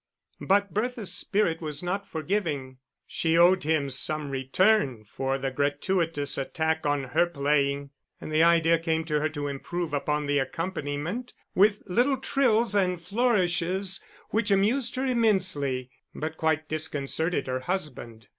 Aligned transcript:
But 0.39 0.73
Bertha's 0.73 1.13
spirit 1.13 1.61
was 1.61 1.83
not 1.83 2.07
forgiving, 2.07 2.79
she 3.05 3.37
owed 3.37 3.61
him 3.63 3.91
some 3.91 4.31
return 4.31 5.03
for 5.05 5.37
the 5.37 5.51
gratuitous 5.51 6.39
attack 6.39 6.87
on 6.87 7.03
her 7.09 7.27
playing; 7.27 7.91
and 8.19 8.31
the 8.31 8.41
idea 8.41 8.79
came 8.79 9.05
to 9.05 9.19
her 9.19 9.29
to 9.29 9.45
improve 9.47 9.93
upon 9.93 10.25
the 10.25 10.39
accompaniment 10.39 11.33
with 11.53 11.83
little 11.85 12.17
trills 12.17 12.73
and 12.73 12.99
flourishes 12.99 14.03
which 14.31 14.49
amused 14.49 14.95
her 14.95 15.05
immensely, 15.05 15.91
but 16.15 16.35
quite 16.35 16.67
disconcerted 16.67 17.45
her 17.45 17.59
husband. 17.59 18.27